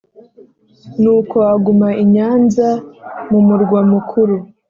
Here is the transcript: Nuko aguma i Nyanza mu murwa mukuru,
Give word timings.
Nuko 1.01 1.35
aguma 1.53 1.87
i 2.03 2.05
Nyanza 2.13 2.67
mu 3.29 3.39
murwa 3.47 3.79
mukuru, 3.91 4.35